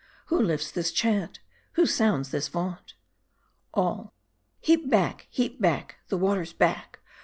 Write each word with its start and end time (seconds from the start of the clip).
Who 0.33 0.41
lifts 0.41 0.71
this 0.71 0.91
chant? 0.91 1.41
Who 1.73 1.85
sounds 1.85 2.31
this 2.31 2.47
vaunt? 2.47 2.95
Heap 4.59 4.89
back; 4.89 5.27
heap 5.29 5.61
back;' 5.61 5.97
the 6.09 6.17
waters 6.17 6.53
back 6.53 7.01